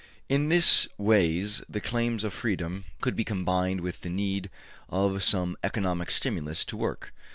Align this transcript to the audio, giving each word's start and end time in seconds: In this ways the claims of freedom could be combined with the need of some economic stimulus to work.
In 0.27 0.49
this 0.49 0.87
ways 0.97 1.61
the 1.69 1.79
claims 1.79 2.23
of 2.23 2.33
freedom 2.33 2.85
could 3.01 3.15
be 3.15 3.23
combined 3.23 3.81
with 3.81 4.01
the 4.01 4.09
need 4.09 4.49
of 4.89 5.23
some 5.23 5.55
economic 5.63 6.09
stimulus 6.09 6.65
to 6.65 6.75
work. 6.75 7.13